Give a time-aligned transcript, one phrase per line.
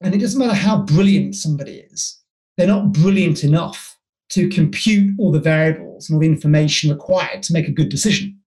[0.00, 2.20] And it doesn't matter how brilliant somebody is,
[2.56, 3.96] they're not brilliant enough
[4.30, 8.38] to compute all the variables and all the information required to make a good decision.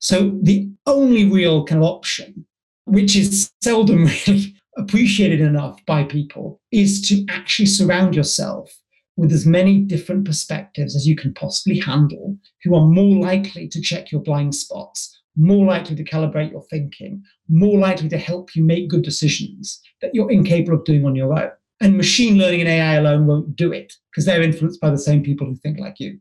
[0.00, 2.46] So the only real kind of option,
[2.84, 8.72] which is seldom really appreciated enough by people, is to actually surround yourself
[9.16, 13.80] with as many different perspectives as you can possibly handle, who are more likely to
[13.80, 18.64] check your blind spots, more likely to calibrate your thinking, more likely to help you
[18.64, 21.50] make good decisions that you're incapable of doing on your own.
[21.80, 25.22] And machine learning and AI alone won't do it because they're influenced by the same
[25.22, 26.18] people who think like you.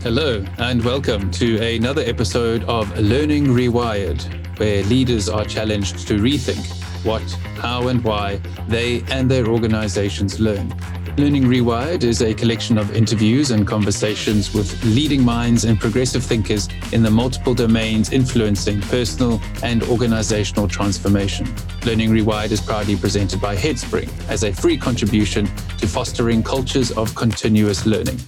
[0.00, 4.22] Hello, and welcome to another episode of Learning Rewired,
[4.58, 6.64] where leaders are challenged to rethink
[7.04, 7.22] what,
[7.56, 10.74] how, and why they and their organizations learn.
[11.16, 16.68] Learning Rewired is a collection of interviews and conversations with leading minds and progressive thinkers
[16.92, 21.46] in the multiple domains influencing personal and organizational transformation.
[21.86, 25.46] Learning Rewired is proudly presented by Headspring as a free contribution
[25.78, 28.18] to fostering cultures of continuous learning.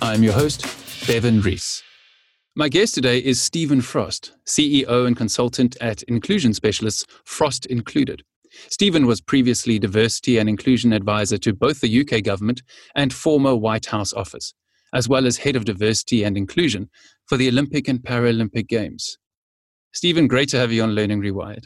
[0.00, 0.66] I'm your host,
[1.08, 1.82] Bevan Rees.
[2.54, 8.22] My guest today is Stephen Frost, CEO and consultant at inclusion specialists Frost Included.
[8.68, 12.62] Stephen was previously diversity and inclusion advisor to both the UK government
[12.94, 14.54] and former White House office,
[14.92, 16.88] as well as head of diversity and inclusion
[17.26, 19.18] for the Olympic and Paralympic Games.
[19.92, 21.64] Stephen, great to have you on Learning Rewired.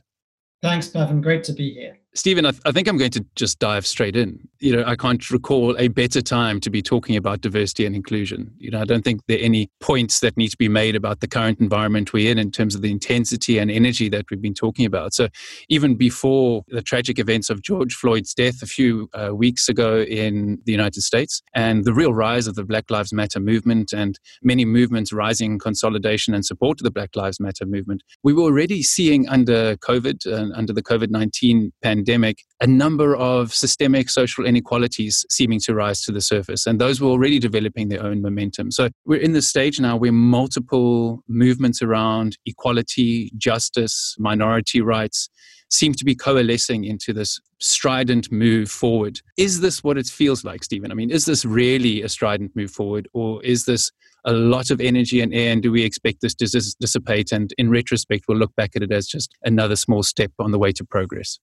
[0.62, 1.20] Thanks, Bevan.
[1.20, 1.99] Great to be here.
[2.12, 4.48] Stephen, I, th- I, think I'm going to just dive straight in.
[4.58, 8.52] You know, I can't recall a better time to be talking about diversity and inclusion.
[8.58, 11.20] You know, I don't think there are any points that need to be made about
[11.20, 14.54] the current environment we're in in terms of the intensity and energy that we've been
[14.54, 15.14] talking about.
[15.14, 15.28] So,
[15.68, 20.60] even before the tragic events of George Floyd's death a few uh, weeks ago in
[20.66, 24.64] the United States and the real rise of the Black Lives Matter movement and many
[24.64, 28.82] movements rising in consolidation and support to the Black Lives Matter movement, we were already
[28.82, 34.44] seeing under COVID and under the COVID 19 pandemic pandemic, a number of systemic social
[34.44, 36.66] inequalities seeming to rise to the surface.
[36.66, 38.70] And those were already developing their own momentum.
[38.70, 45.28] So we're in the stage now where multiple movements around equality, justice, minority rights
[45.68, 49.20] seem to be coalescing into this strident move forward.
[49.36, 50.90] Is this what it feels like, Stephen?
[50.90, 53.92] I mean, is this really a strident move forward, or is this
[54.24, 55.52] a lot of energy and air?
[55.52, 56.46] And do we expect this to
[56.80, 57.30] dissipate?
[57.30, 60.58] And in retrospect, we'll look back at it as just another small step on the
[60.58, 61.38] way to progress.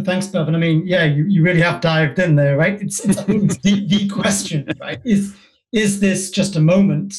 [0.00, 0.54] Thanks, Bevan.
[0.54, 2.80] I mean, yeah, you, you really have dived in there, right?
[2.80, 5.00] It's, it's the, the question, right?
[5.04, 5.36] Is,
[5.72, 7.14] is this just a moment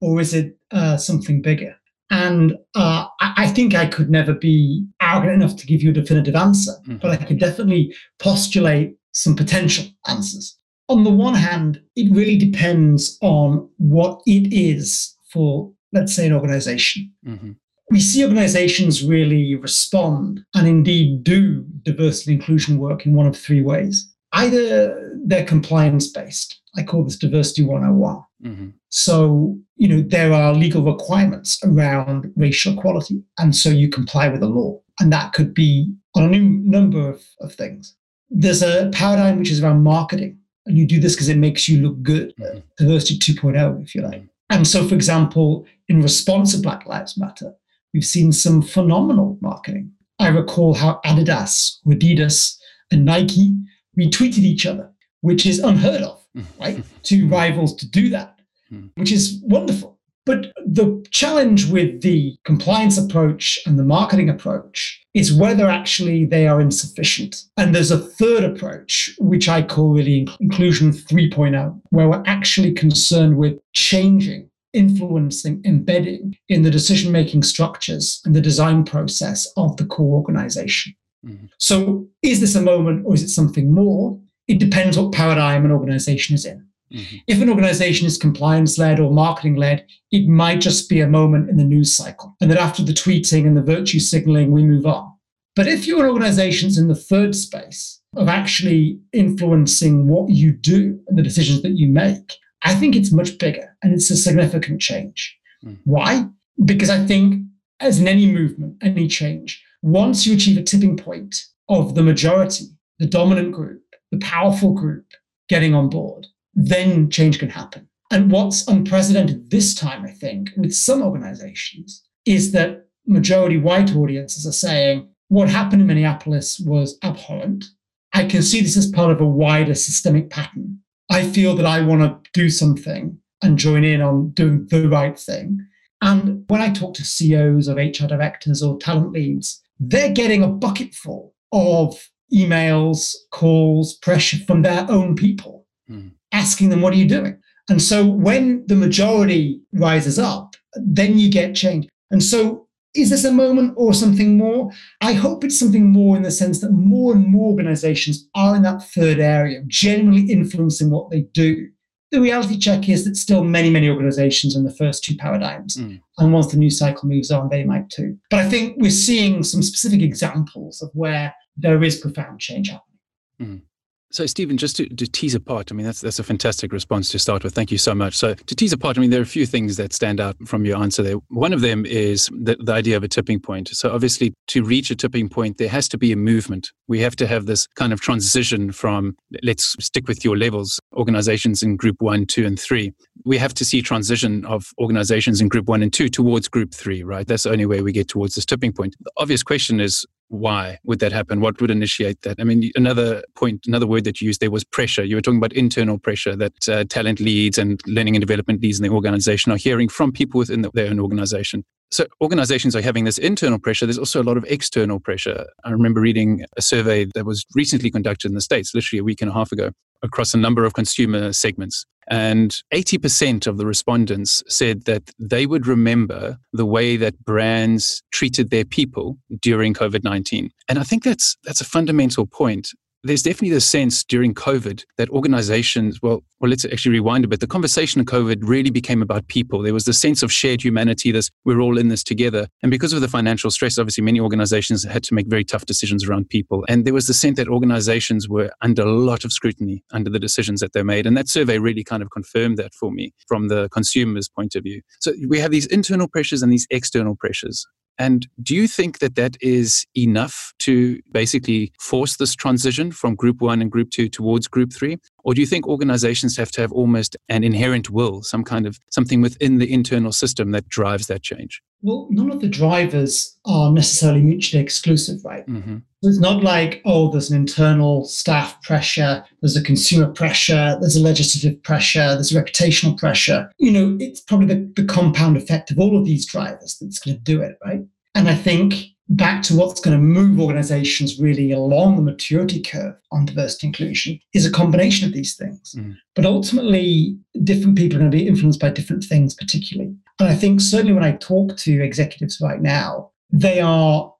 [0.00, 1.76] or is it uh, something bigger?
[2.10, 5.94] And uh, I, I, think I could never be arrogant enough to give you a
[5.94, 6.96] definitive answer, mm-hmm.
[6.96, 10.58] but I could definitely postulate some potential answers.
[10.88, 16.32] On the one hand, it really depends on what it is for, let's say, an
[16.32, 17.12] organization.
[17.24, 17.52] Mm-hmm
[17.90, 23.36] we see organizations really respond and indeed do diversity and inclusion work in one of
[23.36, 24.12] three ways.
[24.32, 28.22] Either they're compliance based, I call this diversity 101.
[28.44, 28.68] Mm-hmm.
[28.90, 34.40] So, you know, there are legal requirements around racial equality, and so you comply with
[34.40, 34.80] the law.
[35.00, 37.96] And that could be on a number of, of things.
[38.30, 41.82] There's a paradigm which is around marketing, and you do this because it makes you
[41.82, 42.60] look good, mm-hmm.
[42.78, 44.22] diversity 2.0, if you like.
[44.50, 47.54] And so, for example, in response to Black Lives Matter,
[47.92, 49.92] we've seen some phenomenal marketing.
[50.18, 52.56] I recall how Adidas, Adidas,
[52.90, 53.56] and Nike
[53.98, 54.90] retweeted each other,
[55.22, 56.22] which is unheard of,
[56.60, 56.84] right?
[57.02, 58.88] Two rivals to do that, hmm.
[58.96, 59.98] which is wonderful.
[60.26, 66.46] But the challenge with the compliance approach and the marketing approach is whether actually they
[66.46, 67.44] are insufficient.
[67.56, 73.38] And there's a third approach, which I call really inclusion 3.0, where we're actually concerned
[73.38, 79.84] with changing influencing, embedding in the decision making structures and the design process of the
[79.84, 80.94] core organization.
[81.26, 81.46] Mm-hmm.
[81.58, 84.18] So, is this a moment or is it something more?
[84.48, 86.66] It depends what paradigm an organization is in.
[86.92, 87.16] Mm-hmm.
[87.26, 91.48] If an organization is compliance led or marketing led, it might just be a moment
[91.48, 92.36] in the news cycle.
[92.40, 95.12] And that after the tweeting and the virtue signaling, we move on.
[95.54, 101.16] But if your organization's in the third space of actually influencing what you do and
[101.18, 105.36] the decisions that you make, I think it's much bigger and it's a significant change.
[105.64, 105.78] Mm.
[105.84, 106.26] Why?
[106.64, 107.44] Because I think,
[107.80, 112.66] as in any movement, any change, once you achieve a tipping point of the majority,
[112.98, 115.06] the dominant group, the powerful group
[115.48, 117.88] getting on board, then change can happen.
[118.10, 124.46] And what's unprecedented this time, I think, with some organizations, is that majority white audiences
[124.46, 127.64] are saying what happened in Minneapolis was abhorrent.
[128.12, 130.79] I can see this as part of a wider systemic pattern
[131.10, 135.18] I feel that I want to do something and join in on doing the right
[135.18, 135.58] thing.
[136.02, 140.48] And when I talk to CEOs or HR directors or talent leads, they're getting a
[140.48, 146.12] bucketful of emails, calls, pressure from their own people, mm.
[146.32, 147.38] asking them, What are you doing?
[147.68, 151.88] And so when the majority rises up, then you get change.
[152.10, 154.70] And so is this a moment or something more?
[155.00, 158.62] I hope it's something more in the sense that more and more organizations are in
[158.62, 161.68] that third area, generally influencing what they do.
[162.10, 165.76] The reality check is that still many, many organizations are in the first two paradigms.
[165.76, 166.00] Mm.
[166.18, 168.18] And once the new cycle moves on, they might too.
[168.30, 172.98] But I think we're seeing some specific examples of where there is profound change happening.
[173.40, 173.62] Mm.
[174.12, 177.18] So, Stephen, just to, to, tease apart, I mean, that's that's a fantastic response to
[177.18, 177.54] start with.
[177.54, 178.16] Thank you so much.
[178.16, 180.64] So, to tease apart, I mean, there are a few things that stand out from
[180.64, 181.14] your answer there.
[181.28, 183.68] One of them is the, the idea of a tipping point.
[183.68, 186.70] So, obviously, to reach a tipping point, there has to be a movement.
[186.88, 191.62] We have to have this kind of transition from, let's stick with your levels, organizations
[191.62, 192.92] in group one, two, and three.
[193.24, 197.04] We have to see transition of organizations in group one and two towards group three,
[197.04, 197.28] right?
[197.28, 198.96] That's the only way we get towards this tipping point.
[199.00, 201.40] The obvious question is, why would that happen?
[201.40, 202.38] What would initiate that?
[202.40, 205.04] I mean, another point, another word that you used there was pressure.
[205.04, 208.78] You were talking about internal pressure that uh, talent leads and learning and development leads
[208.78, 211.64] in the organization are hearing from people within the, their own organization.
[211.90, 213.86] So organizations are having this internal pressure.
[213.86, 215.46] There's also a lot of external pressure.
[215.64, 219.20] I remember reading a survey that was recently conducted in the States, literally a week
[219.20, 219.72] and a half ago,
[220.02, 221.84] across a number of consumer segments.
[222.10, 228.50] And 80% of the respondents said that they would remember the way that brands treated
[228.50, 230.50] their people during COVID 19.
[230.68, 232.70] And I think that's, that's a fundamental point
[233.02, 237.40] there's definitely the sense during COVID that organizations, well, well, let's actually rewind a bit.
[237.40, 239.62] The conversation of COVID really became about people.
[239.62, 242.48] There was the sense of shared humanity, this we're all in this together.
[242.62, 246.06] And because of the financial stress, obviously many organizations had to make very tough decisions
[246.06, 246.64] around people.
[246.68, 250.18] And there was the sense that organizations were under a lot of scrutiny under the
[250.18, 251.06] decisions that they made.
[251.06, 254.62] And that survey really kind of confirmed that for me from the consumer's point of
[254.64, 254.82] view.
[255.00, 257.66] So we have these internal pressures and these external pressures.
[258.00, 263.42] And do you think that that is enough to basically force this transition from group
[263.42, 264.96] one and group two towards group three?
[265.22, 268.78] Or do you think organizations have to have almost an inherent will, some kind of
[268.88, 271.60] something within the internal system that drives that change?
[271.82, 275.46] Well, none of the drivers are necessarily mutually exclusive, right?
[275.46, 275.78] Mm-hmm.
[276.02, 281.02] It's not like, oh, there's an internal staff pressure, there's a consumer pressure, there's a
[281.02, 283.50] legislative pressure, there's a reputational pressure.
[283.58, 287.16] You know, it's probably the, the compound effect of all of these drivers that's going
[287.16, 287.80] to do it, right?
[288.14, 292.94] And I think back to what's going to move organizations really along the maturity curve
[293.10, 295.74] on diversity inclusion is a combination of these things.
[295.76, 295.96] Mm.
[296.14, 299.94] But ultimately, different people are going to be influenced by different things, particularly.
[300.20, 304.12] And I think certainly when I talk to executives right now, they are,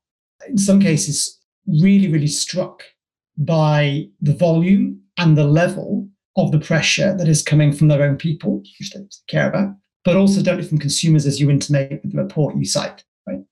[0.48, 2.82] in some cases, really, really struck
[3.38, 8.16] by the volume and the level of the pressure that is coming from their own
[8.16, 12.22] people, which they care about, but also directly from consumers, as you intimate with the
[12.22, 13.04] report you cite.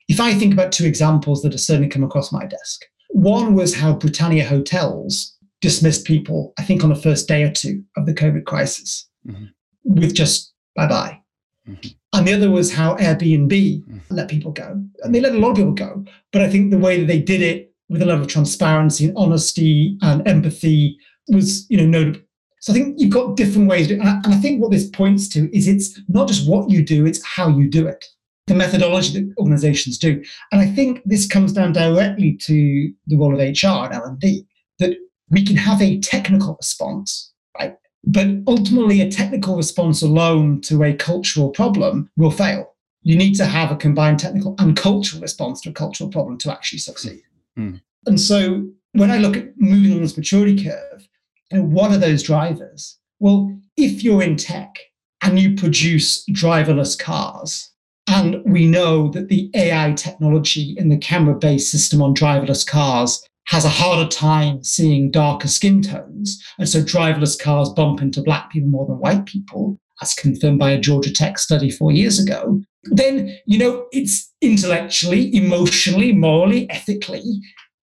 [0.08, 3.74] If I think about two examples that have certainly come across my desk, one was
[3.74, 8.14] how Britannia hotels dismissed people, I think on the first day or two of the
[8.14, 9.46] COVID crisis, mm-hmm.
[9.84, 11.20] with just bye bye.
[11.68, 11.88] Mm-hmm.
[12.14, 13.98] And the other was how Airbnb mm-hmm.
[14.08, 14.82] let people go.
[15.02, 16.04] And they let a lot of people go.
[16.32, 19.16] But I think the way that they did it with a level of transparency and
[19.16, 22.20] honesty and empathy was, you know, notable.
[22.60, 23.90] So I think you've got different ways.
[23.90, 27.24] And I think what this points to is it's not just what you do, it's
[27.24, 28.04] how you do it
[28.48, 30.22] the methodology that organizations do.
[30.52, 34.46] And I think this comes down directly to the role of HR and L&D,
[34.78, 34.96] that
[35.30, 37.76] we can have a technical response, right?
[38.04, 42.74] But ultimately, a technical response alone to a cultural problem will fail.
[43.02, 46.52] You need to have a combined technical and cultural response to a cultural problem to
[46.52, 47.22] actually succeed.
[47.58, 47.80] Mm.
[48.06, 51.08] And so when I look at moving on this maturity curve,
[51.50, 52.98] you know, what are those drivers?
[53.20, 54.74] Well, if you're in tech
[55.22, 57.70] and you produce driverless cars,
[58.08, 63.22] and we know that the AI technology in the camera based system on driverless cars
[63.46, 66.42] has a harder time seeing darker skin tones.
[66.58, 70.70] And so driverless cars bump into black people more than white people, as confirmed by
[70.70, 72.60] a Georgia Tech study four years ago.
[72.84, 77.22] Then, you know, it's intellectually, emotionally, morally, ethically,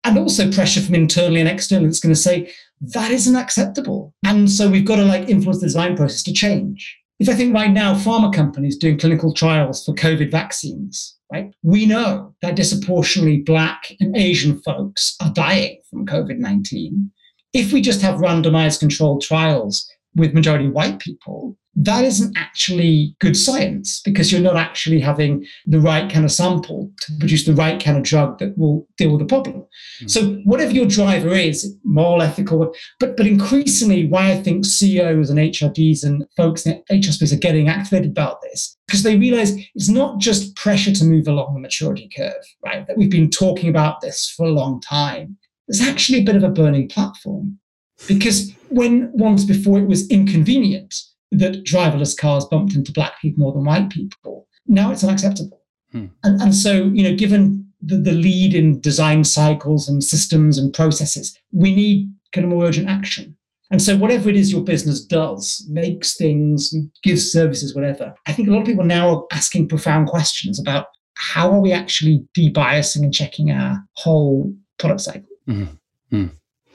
[0.05, 4.15] and also pressure from internally and externally that's going to say that isn't acceptable.
[4.25, 6.97] And so we've got to like influence the design process to change.
[7.21, 11.55] If I think right now, pharma companies doing clinical trials for COVID vaccines, right?
[11.63, 17.11] We know that disproportionately Black and Asian folks are dying from COVID 19.
[17.53, 23.37] If we just have randomized controlled trials with majority white people, that isn't actually good
[23.37, 27.83] science because you're not actually having the right kind of sample to produce the right
[27.83, 29.57] kind of drug that will deal with the problem.
[29.57, 30.07] Mm-hmm.
[30.09, 35.39] So whatever your driver is, moral, ethical, but but increasingly why I think CEOs and
[35.39, 39.89] HRDs and folks in HR space are getting activated about this, because they realize it's
[39.89, 42.87] not just pressure to move along the maturity curve, right?
[42.87, 45.39] That we've been talking about this for a long time.
[45.67, 47.59] there's actually a bit of a burning platform.
[48.07, 50.95] Because when once before it was inconvenient
[51.31, 55.61] that driverless cars bumped into black people more than white people, now it's unacceptable.
[55.93, 56.07] Hmm.
[56.23, 60.73] And, and so, you know, given the, the lead in design cycles and systems and
[60.73, 63.37] processes, we need kind of more urgent action.
[63.71, 68.49] And so, whatever it is your business does, makes things, gives services, whatever, I think
[68.49, 73.03] a lot of people now are asking profound questions about how are we actually debiasing
[73.03, 75.29] and checking our whole product cycle.
[75.49, 76.17] Mm-hmm.
[76.17, 76.31] Mm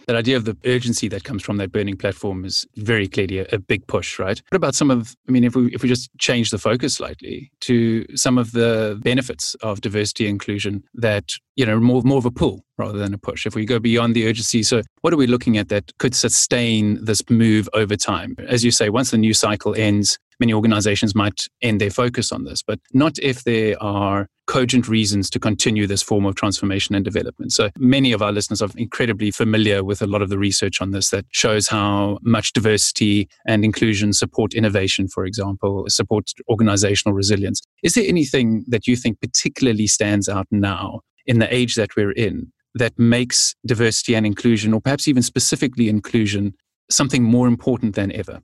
[0.09, 3.45] that idea of the urgency that comes from that burning platform is very clearly a,
[3.51, 4.41] a, big push, right?
[4.49, 7.51] What about some of, I mean, if we, if we just change the focus slightly
[7.59, 12.31] to some of the benefits of diversity inclusion that, you know, more, more of a
[12.31, 13.45] pull rather than a push.
[13.45, 17.05] If we go beyond the urgency, so what are we looking at that could sustain
[17.05, 18.35] this move over time?
[18.47, 22.43] As you say, once the new cycle ends, many organizations might end their focus on
[22.43, 27.05] this, but not if there are cogent reasons to continue this form of transformation and
[27.05, 27.51] development.
[27.51, 30.89] So many of our listeners are incredibly familiar with a lot of the research on
[30.89, 37.61] this that shows how much diversity and inclusion support innovation, for example, support organizational resilience.
[37.83, 42.13] Is there anything that you think particularly stands out now in the age that we're
[42.13, 46.55] in that makes diversity and inclusion, or perhaps even specifically inclusion,
[46.89, 48.41] something more important than ever?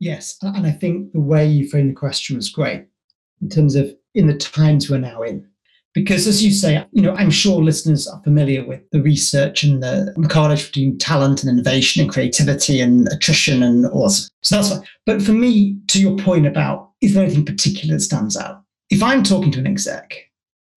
[0.00, 2.86] Yes, and I think the way you framed the question was great
[3.42, 5.46] in terms of in the times we're now in.
[5.92, 9.82] Because as you say, you know, I'm sure listeners are familiar with the research and
[9.82, 14.08] the, the correlation between talent and innovation and creativity and attrition and all.
[14.08, 14.30] that.
[14.42, 14.86] So that's fine.
[15.04, 18.62] But for me, to your point about is there anything particular that stands out?
[18.88, 20.14] If I'm talking to an exec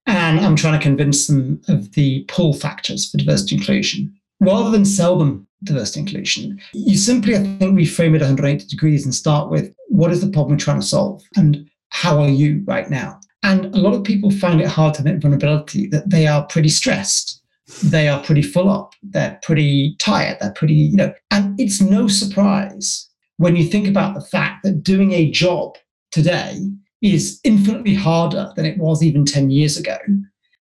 [0.08, 4.86] and I'm trying to convince them of the pull factors for diversity inclusion, rather than
[4.86, 6.60] sell them diversity inclusion.
[6.74, 10.53] You simply, I think, reframe it 180 degrees and start with what is the problem
[10.53, 13.20] we're trying to solve and how are you right now?
[13.43, 16.70] And a lot of people find it hard to admit vulnerability that they are pretty
[16.70, 17.41] stressed.
[17.84, 18.93] They are pretty full up.
[19.03, 20.38] They're pretty tired.
[20.39, 24.84] They're pretty, you know, and it's no surprise when you think about the fact that
[24.84, 25.77] doing a job
[26.12, 26.60] today
[27.01, 29.98] is infinitely harder than it was even 10 years ago.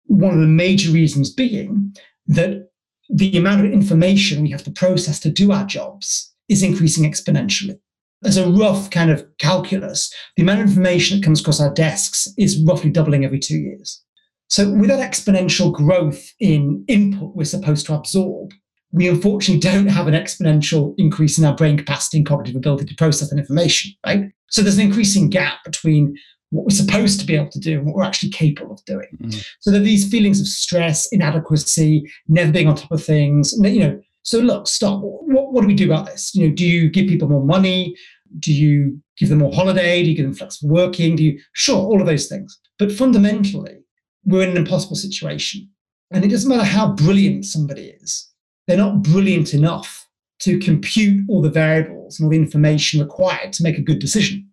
[0.06, 1.96] One of the major reasons being
[2.28, 2.70] that
[3.10, 7.80] the amount of information we have to process to do our jobs is increasing exponentially.
[8.24, 12.28] As a rough kind of calculus, the amount of information that comes across our desks
[12.38, 14.04] is roughly doubling every two years.
[14.50, 18.52] So, with that exponential growth in input we're supposed to absorb,
[18.92, 22.96] we unfortunately don't have an exponential increase in our brain capacity and cognitive ability to
[22.96, 24.32] process that information, right?
[24.50, 26.16] So, there's an increasing gap between
[26.52, 29.08] what we're supposed to be able to do and what we're actually capable of doing.
[29.22, 29.46] Mm.
[29.60, 33.54] So there are these feelings of stress, inadequacy, never being on top of things.
[33.62, 35.02] You know, so look, stop.
[35.02, 36.34] What, what do we do about this?
[36.36, 37.96] You know, do you give people more money?
[38.40, 40.04] Do you give them more holiday?
[40.04, 41.16] Do you give them flexible working?
[41.16, 42.60] Do you sure all of those things?
[42.80, 43.80] But fundamentally,
[44.26, 45.70] we're in an impossible situation.
[46.12, 48.32] And it doesn't matter how brilliant somebody is,
[48.68, 50.08] they're not brilliant enough
[50.40, 54.48] to compute all the variables and all the information required to make a good decision.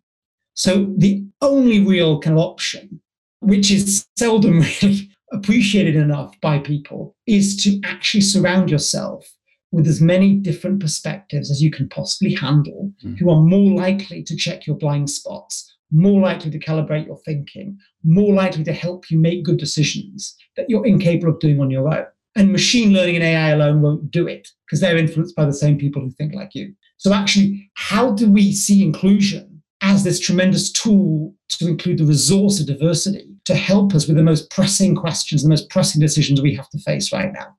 [0.55, 3.01] So the only real kind of option,
[3.41, 9.29] which is seldom really appreciated enough by people, is to actually surround yourself
[9.73, 13.19] with as many different perspectives as you can possibly handle, mm.
[13.19, 17.77] who are more likely to check your blind spots, more likely to calibrate your thinking,
[18.05, 21.93] more likely to help you make good decisions that you're incapable of doing on your
[21.93, 22.07] own.
[22.37, 25.77] And machine learning and AI alone won't do it because they're influenced by the same
[25.77, 26.73] people who think like you.
[26.97, 29.54] So, actually, how do we see inclusion
[29.85, 34.23] as this tremendous tool to include the resource of diversity to help us with the
[34.23, 37.55] most pressing questions, the most pressing decisions we have to face right now.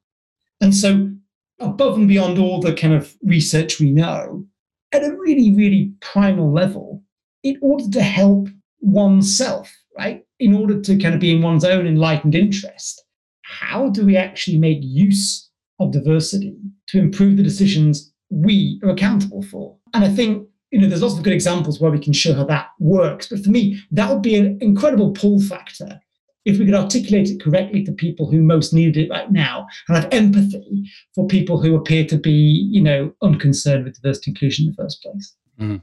[0.59, 1.11] And so,
[1.59, 4.43] above and beyond all the kind of research we know,
[4.91, 7.03] at a really, really primal level,
[7.43, 8.49] in order to help
[8.81, 13.05] oneself, right, in order to kind of be in one's own enlightened interest,
[13.43, 19.43] how do we actually make use of diversity to improve the decisions we are accountable
[19.43, 19.77] for?
[19.93, 22.43] And I think you know, there's lots of good examples where we can show how
[22.43, 23.29] that works.
[23.29, 26.01] But for me, that would be an incredible pull factor
[26.43, 29.95] if we could articulate it correctly to people who most need it right now and
[29.95, 34.71] have empathy for people who appear to be, you know, unconcerned with diversity inclusion in
[34.71, 35.33] the first place.
[35.57, 35.81] Mm.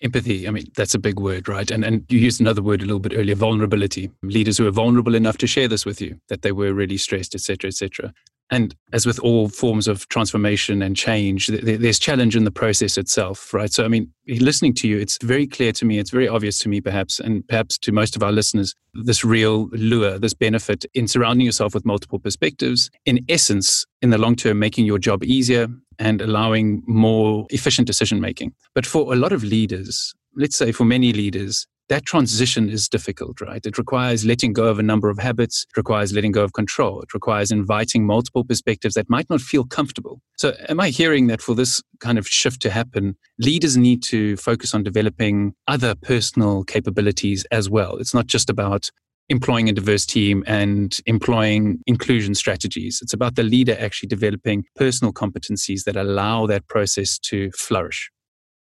[0.00, 1.70] Empathy, I mean, that's a big word, right?
[1.70, 4.10] And and you used another word a little bit earlier, vulnerability.
[4.22, 7.34] Leaders who are vulnerable enough to share this with you, that they were really stressed,
[7.34, 8.14] etc., etc.
[8.52, 13.54] And as with all forms of transformation and change, there's challenge in the process itself,
[13.54, 13.72] right?
[13.72, 16.68] So, I mean, listening to you, it's very clear to me, it's very obvious to
[16.68, 21.08] me, perhaps, and perhaps to most of our listeners, this real lure, this benefit in
[21.08, 25.66] surrounding yourself with multiple perspectives, in essence, in the long term, making your job easier
[25.98, 28.52] and allowing more efficient decision making.
[28.74, 33.38] But for a lot of leaders, let's say for many leaders, that transition is difficult,
[33.42, 33.66] right?
[33.66, 37.02] It requires letting go of a number of habits, it requires letting go of control,
[37.02, 40.22] it requires inviting multiple perspectives that might not feel comfortable.
[40.38, 44.38] So, am I hearing that for this kind of shift to happen, leaders need to
[44.38, 47.96] focus on developing other personal capabilities as well?
[47.96, 48.88] It's not just about
[49.28, 53.00] employing a diverse team and employing inclusion strategies.
[53.02, 58.10] It's about the leader actually developing personal competencies that allow that process to flourish.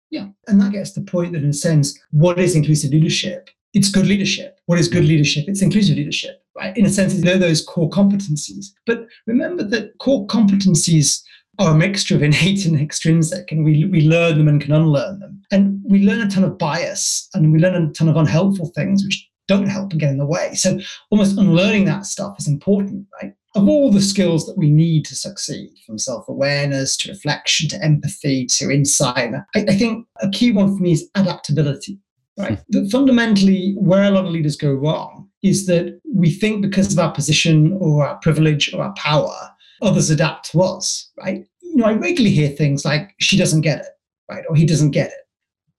[0.10, 0.28] Yeah.
[0.48, 3.50] And that gets to the point that, in a sense, what is inclusive leadership?
[3.74, 4.60] It's good leadership.
[4.66, 5.46] What is good leadership?
[5.48, 6.76] It's inclusive leadership, right?
[6.78, 8.68] In a sense, know those core competencies.
[8.86, 11.22] But remember that core competencies
[11.60, 15.20] are a mixture of innate and extrinsic, and we, we learn them and can unlearn
[15.20, 15.42] them.
[15.52, 19.04] And we learn a ton of bias and we learn a ton of unhelpful things,
[19.04, 20.54] which don't help and get in the way.
[20.56, 23.34] So almost unlearning that stuff is important, right?
[23.58, 28.46] Of all the skills that we need to succeed, from self-awareness to reflection to empathy
[28.46, 32.00] to insight, I, I think a key one for me is adaptability.
[32.38, 32.60] Right.
[32.60, 32.64] Hmm.
[32.70, 37.00] That fundamentally, where a lot of leaders go wrong is that we think because of
[37.00, 39.36] our position or our privilege or our power,
[39.82, 41.12] others adapt to us.
[41.18, 41.46] Right.
[41.62, 43.92] You know, I regularly hear things like, she doesn't get it,
[44.30, 44.44] right?
[44.50, 45.26] Or he doesn't get it.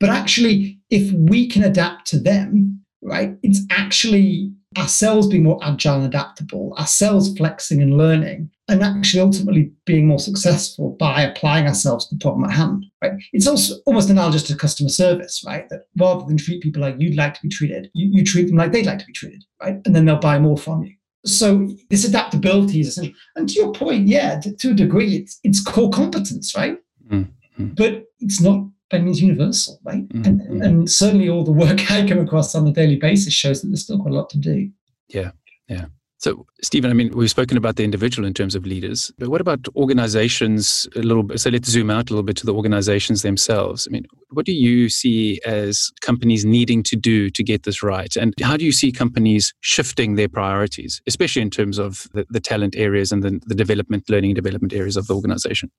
[0.00, 3.36] But actually, if we can adapt to them, right?
[3.42, 9.72] It's actually ourselves being more agile and adaptable, ourselves flexing and learning, and actually ultimately
[9.86, 13.12] being more successful by applying ourselves to the problem at hand, right?
[13.32, 15.66] It's also almost analogous to customer service, right?
[15.70, 18.56] That rather than treat people like you'd like to be treated, you, you treat them
[18.56, 19.80] like they'd like to be treated, right?
[19.86, 20.92] And then they'll buy more from you.
[21.24, 23.14] So this adaptability is essential.
[23.36, 26.76] And to your point, yeah, to, to a degree, it's, it's core competence, right?
[27.10, 27.68] Mm-hmm.
[27.74, 30.08] But it's not means universal, right?
[30.08, 30.24] Mm-hmm.
[30.24, 33.68] And, and, certainly all the work I come across on a daily basis shows that
[33.68, 34.70] there's still quite a lot to do.
[35.08, 35.32] Yeah,
[35.68, 35.86] yeah.
[36.20, 39.40] So, Stephen, I mean, we've spoken about the individual in terms of leaders, but what
[39.40, 41.38] about organizations a little bit?
[41.38, 43.86] So, let's zoom out a little bit to the organizations themselves.
[43.88, 48.16] I mean, what do you see as companies needing to do to get this right?
[48.16, 52.40] And how do you see companies shifting their priorities, especially in terms of the, the
[52.40, 55.70] talent areas and the, the development, learning and development areas of the organization?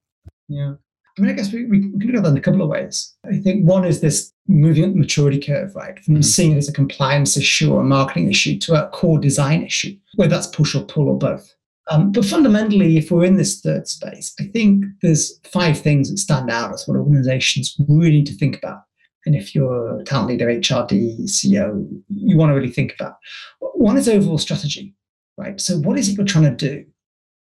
[0.48, 0.76] Yeah.
[1.20, 3.14] I mean, I guess we, we can look at that in a couple of ways.
[3.26, 6.00] I think one is this moving up the maturity curve, right?
[6.00, 6.22] From mm-hmm.
[6.22, 9.96] seeing it as a compliance issue or a marketing issue to a core design issue,
[10.16, 11.54] whether that's push or pull or both.
[11.90, 16.20] Um, but fundamentally, if we're in this third space, I think there's five things that
[16.20, 18.84] stand out as what organizations really need to think about.
[19.26, 23.16] And if you're a talent leader, HRD, CEO, you want to really think about.
[23.60, 24.96] One is overall strategy,
[25.38, 25.60] right?
[25.60, 26.86] So what is it you're trying to do?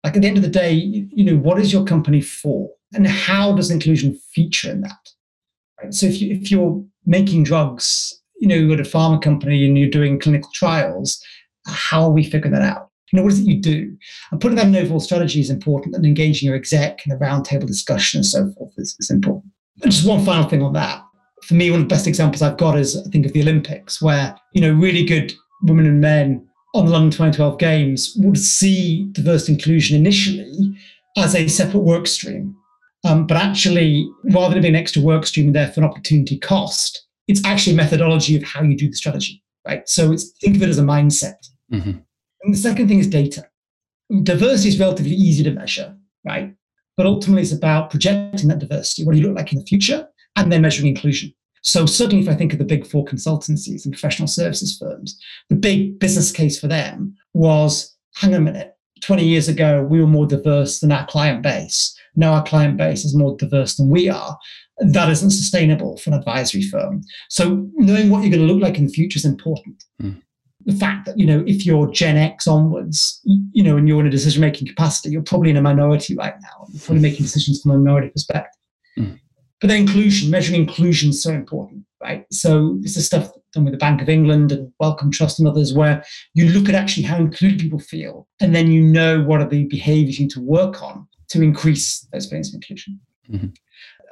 [0.03, 2.69] Like at the end of the day, you know, what is your company for?
[2.93, 5.09] And how does inclusion feature in that?
[5.81, 5.93] Right?
[5.93, 9.77] So if you if you're making drugs, you know, you're at a pharma company and
[9.77, 11.23] you're doing clinical trials,
[11.65, 12.89] how are we figuring that out?
[13.11, 13.95] You know, what is it you do?
[14.31, 17.67] And putting that in overall strategy is important, and engaging your exec in a roundtable
[17.67, 19.53] discussion and so forth is, is important.
[19.81, 21.03] And just one final thing on that.
[21.43, 24.01] For me, one of the best examples I've got is I think of the Olympics,
[24.01, 29.05] where you know really good women and men on the London 2012 Games would see
[29.13, 30.77] diverse inclusion initially
[31.15, 32.56] as a separate work stream
[33.07, 37.07] um, but actually, rather than being an extra work stream and therefore an opportunity cost,
[37.29, 39.87] it's actually a methodology of how you do the strategy, right?
[39.87, 41.37] So it's think of it as a mindset.
[41.71, 41.99] Mm-hmm.
[42.41, 43.47] And the second thing is data.
[44.23, 46.53] Diversity is relatively easy to measure, right?
[46.97, 49.05] But ultimately, it's about projecting that diversity.
[49.05, 50.07] What do you look like in the future?
[50.35, 51.33] And then measuring inclusion.
[51.63, 55.17] So certainly, if I think of the big four consultancies and professional services firms,
[55.49, 60.01] the big business case for them was, hang on a minute, 20 years ago, we
[60.01, 63.89] were more diverse than our client base now our client base is more diverse than
[63.89, 64.37] we are,
[64.79, 67.01] that isn't sustainable for an advisory firm.
[67.29, 69.83] So knowing what you're going to look like in the future is important.
[70.01, 70.21] Mm.
[70.65, 73.21] The fact that, you know, if you're Gen X onwards,
[73.53, 76.35] you know, and you're in a decision making capacity, you're probably in a minority right
[76.41, 76.67] now.
[76.69, 78.59] You're probably making decisions from a minority perspective.
[78.99, 79.19] Mm.
[79.61, 82.25] But then inclusion, measuring inclusion is so important, right?
[82.31, 85.73] So this is stuff done with the Bank of England and Wellcome Trust and others,
[85.73, 86.03] where
[86.33, 89.65] you look at actually how included people feel, and then you know what are the
[89.65, 92.99] behaviors you need to work on to increase those feelings of inclusion.
[93.29, 93.47] Mm-hmm.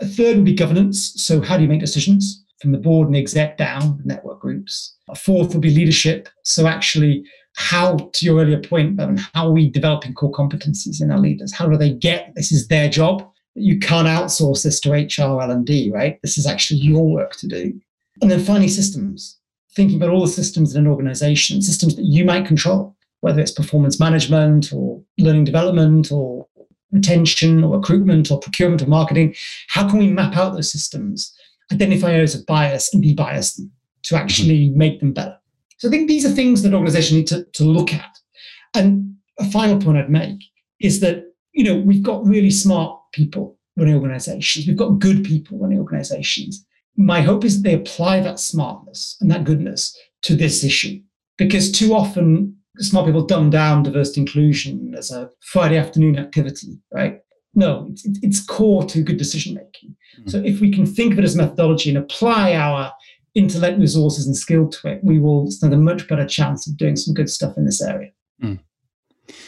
[0.01, 1.13] A third would be governance.
[1.21, 4.41] So, how do you make decisions from the board and the exec down, the network
[4.41, 4.95] groups?
[5.09, 6.27] A fourth would be leadership.
[6.43, 7.23] So, actually,
[7.55, 11.53] how, to your earlier point, Bevan, how are we developing core competencies in our leaders?
[11.53, 13.29] How do they get this is their job?
[13.53, 16.19] You can't outsource this to HR, L&D, right?
[16.21, 17.73] This is actually your work to do.
[18.21, 19.39] And then finally, systems.
[19.73, 23.51] Thinking about all the systems in an organization, systems that you might control, whether it's
[23.51, 26.47] performance management or learning development or
[26.95, 29.35] retention or recruitment or procurement or marketing,
[29.67, 31.35] how can we map out those systems,
[31.71, 33.71] identify areas of bias and de-bias them
[34.03, 34.77] to actually mm-hmm.
[34.77, 35.37] make them better?
[35.77, 38.17] So I think these are things that organizations need to, to look at.
[38.73, 40.43] And a final point I'd make
[40.79, 44.67] is that, you know, we've got really smart people running organizations.
[44.67, 46.65] We've got good people running organizations.
[46.97, 51.01] My hope is that they apply that smartness and that goodness to this issue
[51.37, 57.19] because too often smart people dumb down diversity inclusion as a Friday afternoon activity, right?
[57.53, 59.95] No, it's, it's core to good decision making.
[60.19, 60.29] Mm-hmm.
[60.29, 62.91] So if we can think of it as methodology and apply our
[63.33, 66.95] intellect resources and skill to it, we will stand a much better chance of doing
[66.95, 68.11] some good stuff in this area.
[68.41, 68.59] Mm.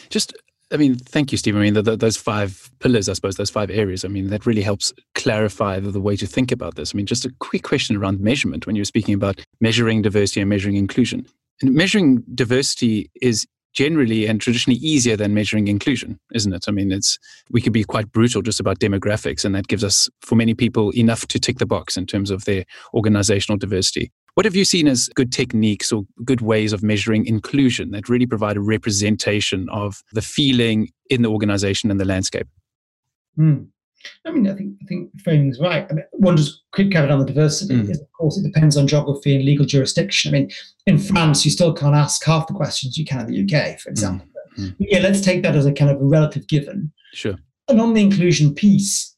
[0.09, 0.33] Just
[0.71, 1.55] I mean, thank you, Steve.
[1.55, 4.45] I mean, the, the, those five pillars, I suppose, those five areas, I mean, that
[4.45, 6.93] really helps clarify the, the, way to think about this.
[6.93, 10.41] I mean, just a quick question around measurement when you were speaking about measuring diversity
[10.41, 11.25] and measuring inclusion.
[11.63, 16.65] Measuring diversity is generally and traditionally easier than measuring inclusion, isn't it?
[16.67, 17.19] I mean, it's
[17.51, 20.89] we could be quite brutal just about demographics, and that gives us, for many people,
[20.91, 24.11] enough to tick the box in terms of their organizational diversity.
[24.33, 28.27] What have you seen as good techniques or good ways of measuring inclusion that really
[28.27, 32.47] provide a representation of the feeling in the organization and the landscape?
[33.35, 33.63] Hmm.
[34.25, 35.85] I mean, I think I think framing's right.
[35.89, 37.89] I mean, one just quick caveat on the diversity mm.
[37.89, 40.33] is, of course, it depends on geography and legal jurisdiction.
[40.33, 40.51] I mean,
[40.85, 43.89] in France, you still can't ask half the questions you can in the UK, for
[43.89, 44.27] example.
[44.57, 44.75] Mm.
[44.79, 46.91] Yeah, let's take that as a kind of a relative given.
[47.13, 47.35] Sure.
[47.67, 49.15] And on the inclusion piece,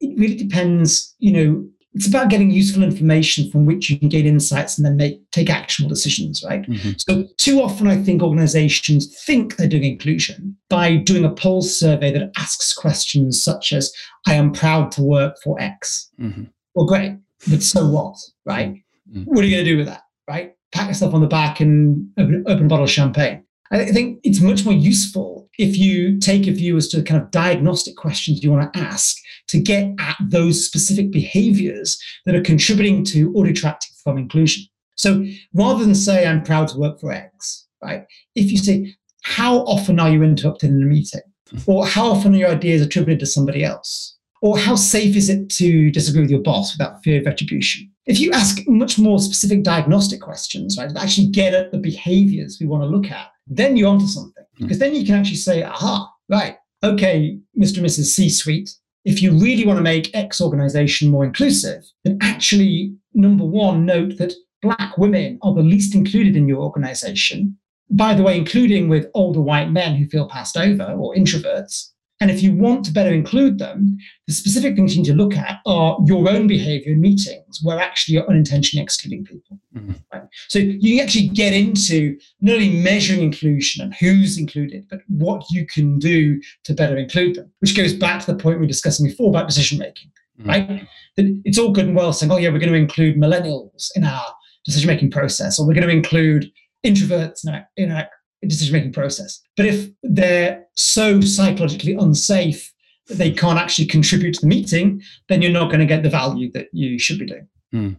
[0.00, 4.26] it really depends, you know, it's about getting useful information from which you can gain
[4.26, 6.62] insights and then make take actionable decisions, right?
[6.68, 6.90] Mm-hmm.
[6.98, 12.12] So too often I think organizations think they're doing inclusion by doing a poll survey
[12.12, 13.90] that asks questions such as,
[14.26, 16.10] I am proud to work for X.
[16.20, 16.44] Mm-hmm.
[16.74, 17.16] Well, great,
[17.48, 18.74] but so what, right?
[19.10, 19.22] Mm-hmm.
[19.24, 20.54] What are you going to do with that, right?
[20.72, 23.42] Pat yourself on the back and open, open a bottle of champagne.
[23.70, 27.30] I think it's much more useful if you take a view as to kind of
[27.30, 29.16] diagnostic questions you want to ask
[29.48, 34.64] to get at those specific behaviors that are contributing to or detracting from inclusion.
[34.96, 35.24] So
[35.54, 38.04] rather than say, I'm proud to work for X, right?
[38.34, 41.20] If you say, how often are you interrupted in a meeting?
[41.66, 44.16] Or how often are your ideas attributed to somebody else?
[44.42, 47.90] Or how safe is it to disagree with your boss without fear of retribution?
[48.06, 52.58] If you ask much more specific diagnostic questions, right, that actually get at the behaviors
[52.60, 54.44] we want to look at, then you're onto something.
[54.58, 54.64] Hmm.
[54.64, 57.78] Because then you can actually say, aha, right, okay, Mr.
[57.78, 58.06] and Mrs.
[58.06, 58.70] C suite,
[59.04, 64.18] if you really want to make X organization more inclusive, then actually, number one, note
[64.18, 67.56] that Black women are the least included in your organization.
[67.88, 71.90] By the way, including with older white men who feel passed over or introverts.
[72.20, 75.34] And if you want to better include them, the specific things you need to look
[75.34, 79.58] at are your own behavior in meetings where actually you're unintentionally excluding people.
[79.76, 79.92] Mm-hmm.
[80.12, 80.22] Right?
[80.48, 85.66] So you actually get into not only measuring inclusion and who's included, but what you
[85.66, 89.06] can do to better include them, which goes back to the point we were discussing
[89.06, 90.48] before about decision making, mm-hmm.
[90.48, 90.88] right?
[91.16, 94.04] That it's all good and well saying, oh, yeah, we're going to include millennials in
[94.04, 94.24] our
[94.64, 96.50] decision making process, or we're going to include
[96.84, 98.08] introverts in our, in our
[98.42, 99.40] decision making process.
[99.56, 102.72] But if they're so psychologically unsafe
[103.08, 106.10] that they can't actually contribute to the meeting, then you're not going to get the
[106.10, 107.48] value that you should be doing.
[107.74, 107.96] Mm.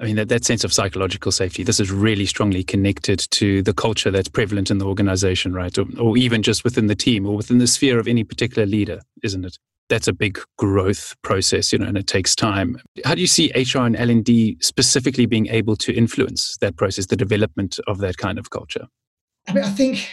[0.00, 3.72] I mean, that, that sense of psychological safety, this is really strongly connected to the
[3.72, 5.76] culture that's prevalent in the organization, right?
[5.78, 9.00] Or, or even just within the team or within the sphere of any particular leader,
[9.22, 9.56] isn't it?
[9.88, 12.78] That's a big growth process, you know, and it takes time.
[13.04, 17.16] How do you see HR and L&D specifically being able to influence that process, the
[17.16, 18.86] development of that kind of culture?
[19.48, 20.08] I mean, I think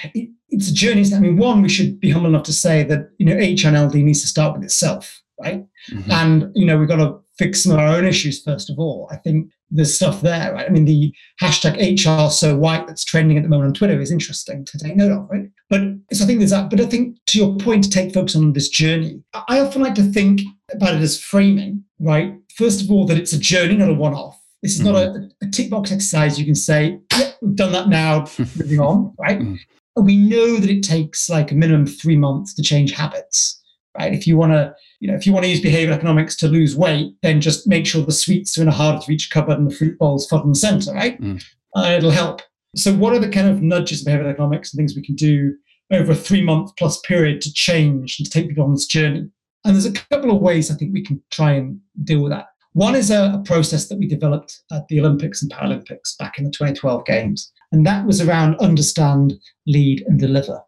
[0.50, 1.06] it's a journey.
[1.14, 4.22] I mean, one, we should be humble enough to say that you know HNLD needs
[4.22, 5.66] to start with itself, right?
[5.92, 6.12] Mm-hmm.
[6.12, 9.08] And you know, we've got to fix some of our own issues first of all.
[9.12, 10.66] I think there's stuff there, right?
[10.66, 14.12] I mean, the hashtag HR so white that's trending at the moment on Twitter is
[14.12, 15.48] interesting to take note of, right?
[15.70, 16.70] But so I think there's that.
[16.70, 19.96] But I think to your point, to take focus on this journey, I often like
[19.96, 22.36] to think about it as framing, right?
[22.56, 24.39] First of all, that it's a journey, not a one-off.
[24.62, 24.94] This is mm-hmm.
[24.94, 26.40] not a, a tick box exercise.
[26.40, 29.40] You can say, yeah, we've done that now, moving on, right?
[29.40, 29.56] Mm-hmm.
[29.96, 33.62] And we know that it takes like a minimum three months to change habits,
[33.98, 34.14] right?
[34.14, 36.76] If you want to, you know, if you want to use behavioral economics to lose
[36.76, 39.70] weight, then just make sure the sweets are in a harder to reach cupboard and
[39.70, 41.20] the fruit bowls front and center, right?
[41.22, 41.44] Mm.
[41.76, 42.42] Uh, it'll help.
[42.76, 45.56] So, what are the kind of nudges of behavioral economics and things we can do
[45.92, 49.30] over a three month plus period to change and to take people on this journey?
[49.66, 52.48] And there's a couple of ways I think we can try and deal with that.
[52.74, 56.46] One is a, a, process that we developed at the Olympics and Paralympics back in
[56.46, 59.34] the 2012 Games, and that was around understand,
[59.66, 60.62] lead, and deliver.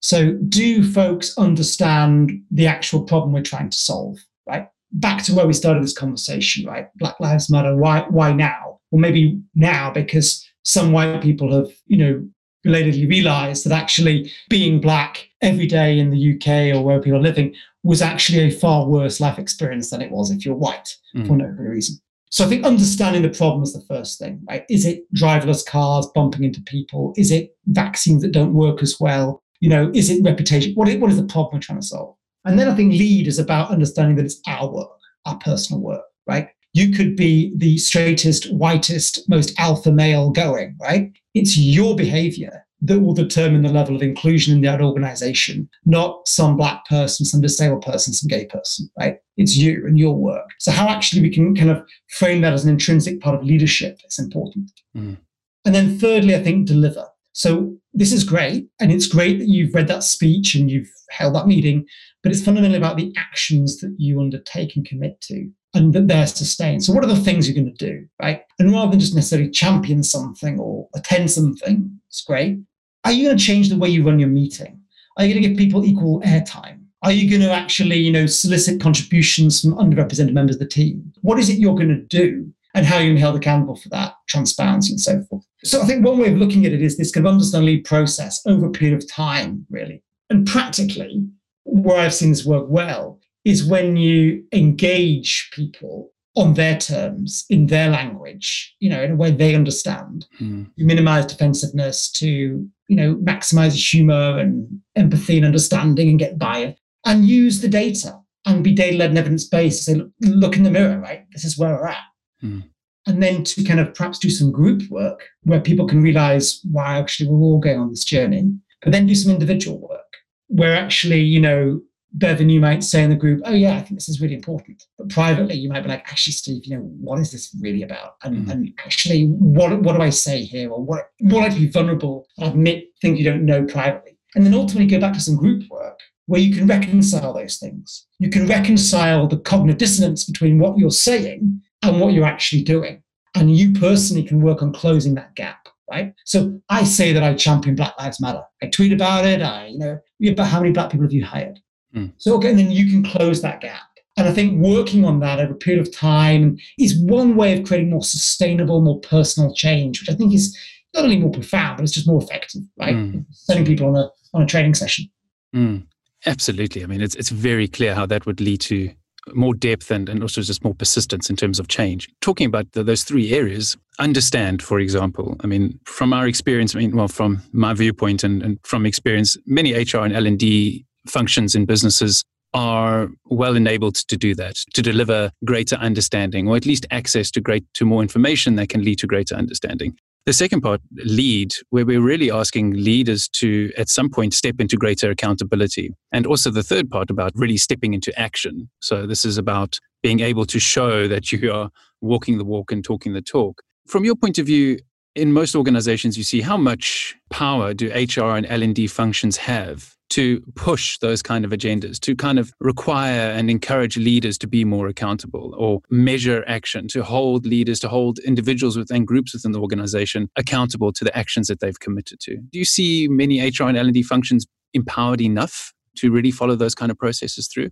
[0.00, 4.18] So, do folks understand the actual problem we're trying to solve?
[4.46, 6.66] Right back to where we started this conversation.
[6.66, 7.76] Right, Black Lives Matter.
[7.76, 8.06] Why?
[8.08, 8.80] Why now?
[8.90, 12.28] Well, maybe now because some white people have, you know,
[12.62, 17.22] belatedly realized that actually being black every day in the UK or where people are
[17.22, 21.26] living was actually a far worse life experience than it was if you're white mm.
[21.26, 21.96] for no reason.
[22.30, 24.64] So I think understanding the problem is the first thing, right?
[24.70, 27.12] Is it driverless cars bumping into people?
[27.16, 29.42] Is it vaccines that don't work as well?
[29.60, 30.72] You know, is it reputation?
[30.74, 32.16] What is, what is the problem we're trying to solve?
[32.44, 36.02] And then I think lead is about understanding that it's our work, our personal work,
[36.26, 36.48] right?
[36.74, 41.12] You could be the straightest, whitest, most alpha male going, right?
[41.34, 46.56] It's your behavior that will determine the level of inclusion in that organization, not some
[46.56, 49.18] black person, some disabled person, some gay person, right?
[49.36, 50.48] It's you and your work.
[50.58, 54.00] So, how actually we can kind of frame that as an intrinsic part of leadership
[54.08, 54.72] is important.
[54.96, 55.16] Mm.
[55.64, 57.06] And then, thirdly, I think deliver.
[57.32, 58.68] So, this is great.
[58.80, 61.86] And it's great that you've read that speech and you've held that meeting,
[62.22, 66.26] but it's fundamentally about the actions that you undertake and commit to and that they're
[66.26, 66.84] sustained.
[66.84, 68.42] So, what are the things you're going to do, right?
[68.58, 72.58] And rather than just necessarily champion something or attend something, it's great.
[73.04, 74.80] Are you going to change the way you run your meeting?
[75.16, 76.84] Are you going to give people equal airtime?
[77.02, 81.12] Are you going to actually, you know, solicit contributions from underrepresented members of the team?
[81.22, 82.52] What is it you're going to do?
[82.74, 85.44] And how you're held accountable for that, transparency and so forth.
[85.62, 87.84] So I think one way of looking at it is this kind of understand lead
[87.84, 90.02] process over a period of time, really.
[90.30, 91.28] And practically,
[91.64, 97.66] where I've seen this work well is when you engage people on their terms, in
[97.66, 100.26] their language, you know, in a way they understand.
[100.40, 100.70] Mm.
[100.76, 106.74] You minimize defensiveness to, you know, maximize humor and empathy and understanding and get buy-in
[107.04, 110.70] and use the data and be data-led and evidence-based to say, look, look, in the
[110.70, 111.26] mirror, right?
[111.32, 112.02] This is where we're at.
[112.42, 112.64] Mm.
[113.06, 116.98] And then to kind of perhaps do some group work where people can realize why
[116.98, 120.00] actually we're all going on this journey, but then do some individual work
[120.48, 121.80] where actually, you know,
[122.14, 124.84] Bevan, you might say in the group, oh, yeah, I think this is really important.
[124.98, 128.16] But privately, you might be like, actually, Steve, you know, what is this really about?
[128.22, 128.50] And, mm-hmm.
[128.50, 130.70] and actually, what, what do I say here?
[130.70, 134.18] Or what, what I be vulnerable admit things you don't know privately?
[134.34, 138.06] And then ultimately go back to some group work where you can reconcile those things.
[138.18, 143.02] You can reconcile the cognitive dissonance between what you're saying and what you're actually doing.
[143.34, 146.14] And you personally can work on closing that gap right?
[146.24, 148.42] So I say that I champion Black Lives Matter.
[148.62, 149.42] I tweet about it.
[149.42, 150.00] I, you know,
[150.34, 151.60] but how many black people have you hired?
[151.94, 152.12] Mm.
[152.16, 153.82] So okay, and then you can close that gap.
[154.16, 157.66] And I think working on that over a period of time is one way of
[157.66, 160.56] creating more sustainable, more personal change, which I think is
[160.94, 162.94] not only more profound, but it's just more effective, right?
[162.94, 163.24] Mm.
[163.30, 165.10] Sending people on a on a training session.
[165.54, 165.86] Mm.
[166.24, 166.82] Absolutely.
[166.82, 168.90] I mean, it's it's very clear how that would lead to
[169.34, 172.08] more depth and, and also just more persistence in terms of change.
[172.20, 176.80] Talking about the, those three areas, understand, for example, I mean, from our experience, I
[176.80, 181.66] mean, well, from my viewpoint and, and from experience, many HR and L&D functions in
[181.66, 187.30] businesses are well enabled to do that, to deliver greater understanding or at least access
[187.30, 189.96] to great to more information that can lead to greater understanding.
[190.24, 194.76] The second part, lead, where we're really asking leaders to at some point step into
[194.76, 195.90] greater accountability.
[196.12, 198.70] And also the third part about really stepping into action.
[198.80, 202.84] So this is about being able to show that you are walking the walk and
[202.84, 203.62] talking the talk.
[203.88, 204.78] From your point of view,
[205.16, 210.42] in most organizations you see how much power do HR and L&D functions have to
[210.56, 214.86] push those kind of agendas, to kind of require and encourage leaders to be more
[214.86, 220.28] accountable or measure action, to hold leaders, to hold individuals within groups within the organization
[220.36, 222.36] accountable to the actions that they've committed to.
[222.36, 226.92] Do you see many HR and L&D functions empowered enough to really follow those kind
[226.92, 227.70] of processes through?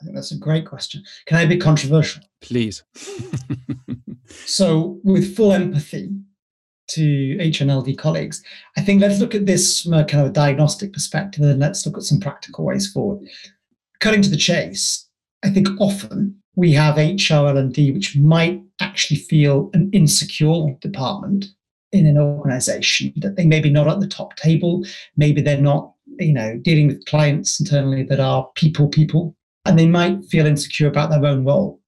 [0.00, 1.02] I think that's a great question.
[1.26, 2.22] Can I be controversial?
[2.40, 2.84] Please.
[4.28, 6.10] so, with full empathy,
[6.88, 8.42] to HNLD colleagues.
[8.76, 11.84] I think let's look at this from a kind of a diagnostic perspective and let's
[11.86, 13.26] look at some practical ways forward.
[14.00, 15.08] Cutting to the chase,
[15.42, 21.46] I think often we have HRL&D which might actually feel an insecure department
[21.92, 24.84] in an organization that they maybe not at the top table,
[25.16, 29.86] maybe they're not, you know, dealing with clients internally that are people people, and they
[29.86, 31.80] might feel insecure about their own role.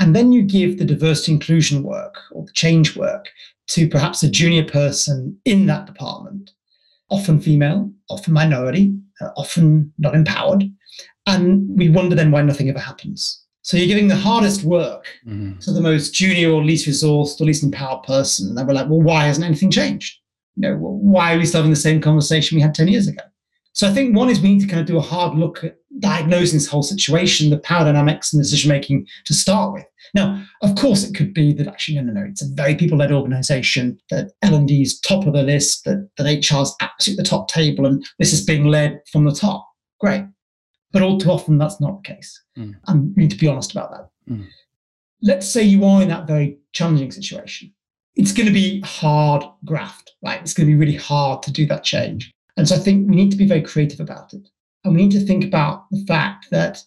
[0.00, 3.28] And then you give the diversity inclusion work or the change work
[3.68, 6.52] to perhaps a junior person in that department,
[7.10, 10.64] often female, often minority, uh, often not empowered.
[11.26, 13.44] And we wonder then why nothing ever happens.
[13.62, 15.58] So you're giving the hardest work mm-hmm.
[15.58, 18.48] to the most junior or least resourced or least empowered person.
[18.48, 20.16] And then we're like, well, why hasn't anything changed?
[20.56, 23.22] You know, why are we still having the same conversation we had 10 years ago?
[23.78, 25.76] So I think one is we need to kind of do a hard look at
[26.00, 29.84] diagnosing this whole situation, the power dynamics and decision making to start with.
[30.14, 33.12] Now, of course, it could be that actually, no, no, no, it's a very people-led
[33.12, 37.30] organization, that L&D is top of the list, that, that HR is absolutely at the
[37.30, 39.64] top table, and this is being led from the top.
[40.00, 40.24] Great.
[40.90, 42.42] But all too often, that's not the case.
[42.58, 42.74] Mm.
[42.88, 44.08] And we need to be honest about that.
[44.28, 44.46] Mm.
[45.22, 47.72] Let's say you are in that very challenging situation.
[48.16, 50.40] It's going to be hard graft, right?
[50.40, 52.34] It's going to be really hard to do that change.
[52.58, 54.48] And so I think we need to be very creative about it.
[54.84, 56.82] And we need to think about the fact that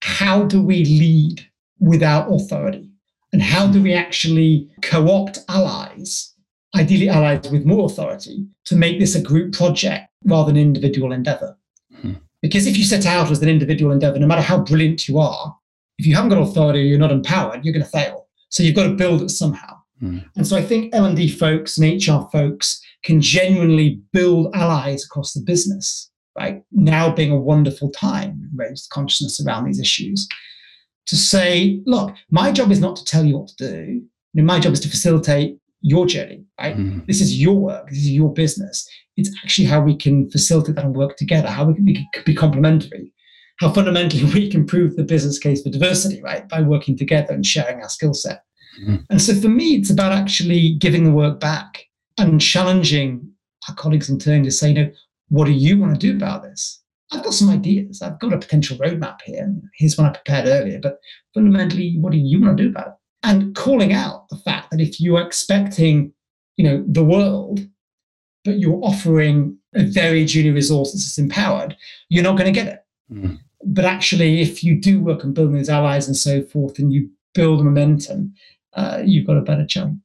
[0.00, 1.44] how do we lead
[1.80, 2.88] without authority?
[3.32, 6.32] And how do we actually co opt allies,
[6.76, 11.58] ideally allies with more authority, to make this a group project rather than individual endeavor?
[12.00, 12.14] Hmm.
[12.40, 15.56] Because if you set out as an individual endeavor, no matter how brilliant you are,
[15.98, 18.28] if you haven't got authority or you're not empowered, you're going to fail.
[18.50, 19.76] So you've got to build it somehow.
[20.00, 20.24] Mm.
[20.36, 25.40] And so I think L&D folks and HR folks can genuinely build allies across the
[25.40, 26.62] business, right?
[26.72, 30.28] Now being a wonderful time, raise consciousness around these issues.
[31.06, 34.02] To say, look, my job is not to tell you what to do.
[34.02, 36.76] I mean, my job is to facilitate your journey, right?
[36.76, 37.06] Mm.
[37.06, 37.88] This is your work.
[37.88, 38.84] This is your business.
[39.16, 42.34] It's actually how we can facilitate that and work together, how we can be, be
[42.34, 43.12] complementary,
[43.60, 46.48] how fundamentally we can prove the business case for diversity, right?
[46.48, 48.42] By working together and sharing our skill set.
[48.84, 49.06] Mm.
[49.10, 51.85] And so for me, it's about actually giving the work back
[52.18, 53.30] and challenging
[53.68, 54.90] our colleagues in turn to say, you know,
[55.28, 56.82] what do you want to do about this?
[57.12, 58.02] I've got some ideas.
[58.02, 59.54] I've got a potential roadmap here.
[59.74, 60.98] Here's one I prepared earlier, but
[61.34, 62.94] fundamentally, what do you want to do about it?
[63.22, 66.12] And calling out the fact that if you are expecting,
[66.56, 67.60] you know, the world,
[68.44, 71.76] but you're offering a very junior resource that's empowered,
[72.08, 72.84] you're not going to get it.
[73.12, 73.38] Mm.
[73.64, 77.10] But actually, if you do work on building those allies and so forth, and you
[77.34, 78.34] build momentum,
[78.74, 79.96] uh, you've got a better chance.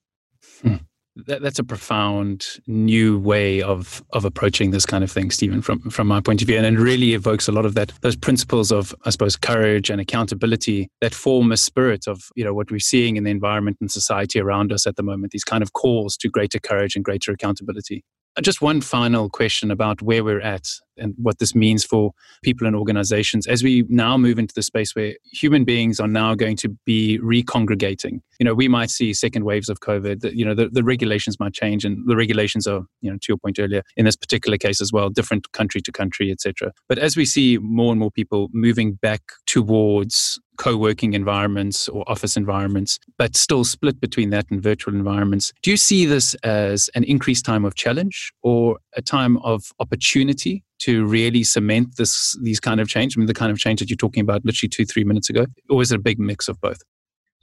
[1.27, 5.81] That, that's a profound new way of of approaching this kind of thing, Stephen, from
[5.89, 8.71] from my point of view, and it really evokes a lot of that those principles
[8.71, 12.79] of, I suppose, courage and accountability that form a spirit of you know what we're
[12.79, 15.33] seeing in the environment and society around us at the moment.
[15.33, 18.05] These kind of calls to greater courage and greater accountability.
[18.41, 20.67] Just one final question about where we're at
[20.97, 22.13] and what this means for
[22.43, 26.33] people and organizations as we now move into the space where human beings are now
[26.33, 28.21] going to be recongregating.
[28.39, 30.21] You know, we might see second waves of COVID.
[30.21, 33.25] That, you know, the, the regulations might change, and the regulations are, you know, to
[33.27, 36.71] your point earlier, in this particular case as well, different country to country, etc.
[36.87, 42.37] But as we see more and more people moving back towards co-working environments or office
[42.37, 45.51] environments, but still split between that and virtual environments.
[45.63, 50.63] Do you see this as an increased time of challenge or a time of opportunity
[50.83, 53.17] to really cement this these kind of change?
[53.17, 55.47] I mean, the kind of change that you're talking about literally two, three minutes ago,
[55.67, 56.81] or is it a big mix of both?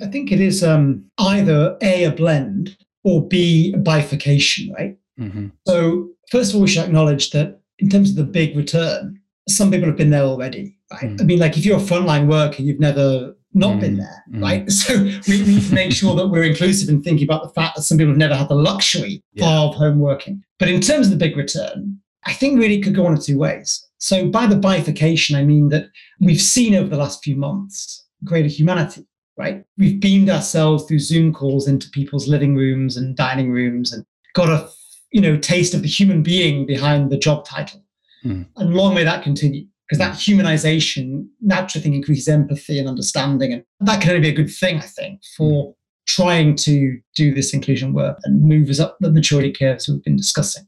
[0.00, 4.96] I think it is um, either A, a blend, or B, a bifurcation, right?
[5.18, 5.48] Mm-hmm.
[5.66, 9.72] So, first of all, we should acknowledge that in terms of the big return, some
[9.72, 11.02] people have been there already, right?
[11.02, 11.20] Mm.
[11.20, 13.80] I mean, like if you're a frontline worker, you've never not mm.
[13.80, 14.42] been there, mm.
[14.42, 14.70] right?
[14.70, 17.82] So we need to make sure that we're inclusive in thinking about the fact that
[17.82, 19.60] some people have never had the luxury yeah.
[19.60, 20.42] of home working.
[20.58, 23.22] But in terms of the big return, I think really it could go one of
[23.22, 23.84] two ways.
[23.98, 25.86] So by the bifurcation, I mean that
[26.20, 29.64] we've seen over the last few months greater humanity, right?
[29.76, 34.48] We've beamed ourselves through Zoom calls into people's living rooms and dining rooms and got
[34.48, 34.68] a
[35.12, 37.82] you know taste of the human being behind the job title.
[38.24, 38.46] Mm.
[38.56, 43.64] And long may that continue because that humanization naturally think increases empathy and understanding and
[43.80, 45.74] that can only be a good thing i think for mm.
[46.06, 50.16] trying to do this inclusion work and move us up the maturity curves we've been
[50.16, 50.66] discussing.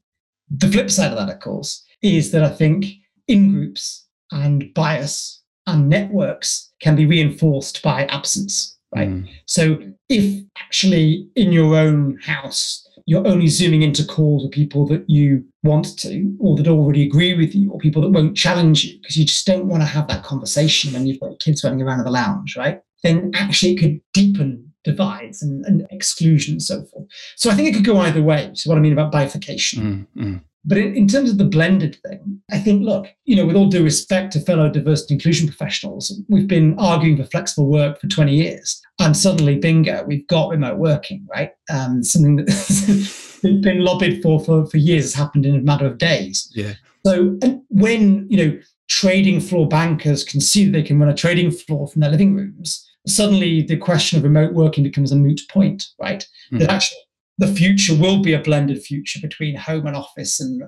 [0.51, 2.87] The flip side of that of course is that i think
[3.29, 9.29] in groups and bias and networks can be reinforced by absence right mm.
[9.47, 15.05] so if actually in your own house you're only zooming into calls with people that
[15.09, 18.99] you want to or that already agree with you or people that won't challenge you
[19.01, 21.99] because you just don't want to have that conversation when you've got kids running around
[21.99, 22.81] in the lounge, right?
[23.03, 27.07] Then actually it could deepen divides and, and exclusion and so forth.
[27.37, 28.51] So I think it could go either way.
[28.55, 30.09] So what I mean about bifurcation.
[30.17, 30.37] Mm-hmm.
[30.65, 33.69] But in, in, terms of the blended thing, I think, look, you know, with all
[33.69, 38.35] due respect to fellow diversity inclusion professionals, we've been arguing for flexible work for 20
[38.35, 38.81] years.
[38.99, 41.53] And suddenly, bingo, we've got remote working, right?
[41.71, 45.97] Um, something that's been lobbied for, for for years has happened in a matter of
[45.97, 46.51] days.
[46.55, 46.75] Yeah.
[47.07, 47.39] So
[47.71, 51.89] when, you know, trading floor bankers can see that they can run a trading floor
[51.89, 56.27] from their living rooms, suddenly the question of remote working becomes a moot point, right?
[56.47, 56.59] Mm-hmm.
[56.59, 56.99] That actually
[57.41, 60.39] the future will be a blended future between home and office.
[60.41, 60.63] And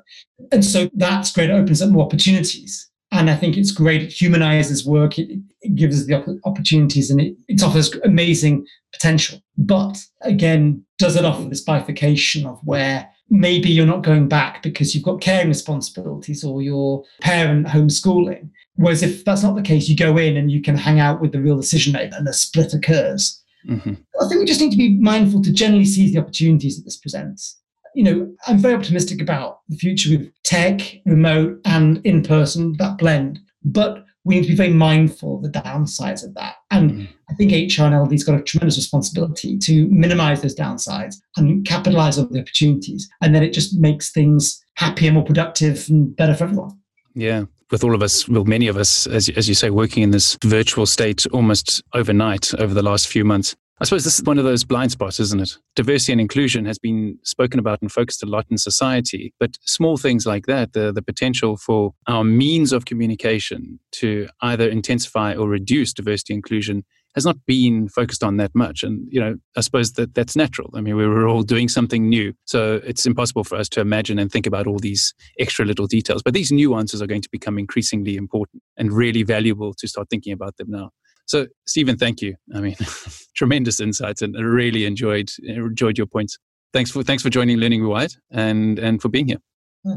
[0.51, 1.51] and so that's great.
[1.51, 2.89] It opens up more opportunities.
[3.15, 4.03] And i think it's great.
[4.03, 5.19] It humanizes work.
[5.19, 9.39] It, it gives us the opportunities and it, it offers amazing potential.
[9.59, 14.95] But again does it offer this bifurcation of where maybe you're not going back because
[14.95, 18.49] you've got caring responsibilities or your parent homeschooling?
[18.77, 21.33] Whereas if that's not the case you go in and you can hang out with
[21.33, 23.95] the real decision maker and a split occurs Mm-hmm.
[24.21, 26.97] I think we just need to be mindful to generally seize the opportunities that this
[26.97, 27.61] presents.
[27.95, 32.99] You know, I'm very optimistic about the future with tech, remote, and in person, that
[32.99, 33.39] blend.
[33.65, 36.55] But we need to be very mindful of the downsides of that.
[36.71, 37.05] And mm-hmm.
[37.29, 42.19] I think HR and L&D's got a tremendous responsibility to minimize those downsides and capitalize
[42.19, 43.09] on the opportunities.
[43.21, 46.79] And then it just makes things happier, more productive, and better for everyone.
[47.15, 50.11] Yeah with all of us, well, many of us, as, as you say, working in
[50.13, 53.57] this virtual state almost overnight over the last few months.
[53.81, 55.59] I suppose this is one of those blind spots, isn't it?
[55.75, 59.97] Diversity and inclusion has been spoken about and focused a lot in society, but small
[59.97, 65.49] things like that, the, the potential for our means of communication to either intensify or
[65.49, 66.85] reduce diversity inclusion
[67.15, 68.83] has not been focused on that much.
[68.83, 70.71] And, you know, I suppose that that's natural.
[70.75, 72.33] I mean, we were all doing something new.
[72.47, 76.23] So it's impossible for us to imagine and think about all these extra little details.
[76.23, 80.33] But these nuances are going to become increasingly important and really valuable to start thinking
[80.33, 80.91] about them now.
[81.27, 82.35] So, Stephen, thank you.
[82.55, 82.77] I mean,
[83.37, 86.39] tremendous insights, and I really enjoyed enjoyed your points.
[86.73, 89.39] Thanks for thanks for joining Learning Rewired and and for being here.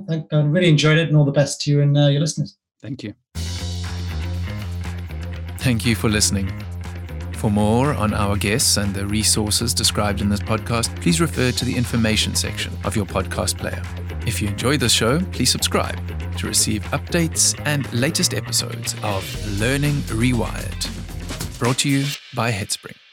[0.07, 2.57] thank God, really enjoyed it, and all the best to you and uh, your listeners.
[2.82, 3.16] Thank you.
[5.57, 6.51] Thank you for listening.
[7.46, 11.64] For more on our guests and the resources described in this podcast, please refer to
[11.64, 13.84] the information section of your podcast player.
[14.26, 16.00] If you enjoy this show, please subscribe
[16.39, 20.89] to receive updates and latest episodes of Learning Rewired
[21.60, 23.05] brought to you by Headspring.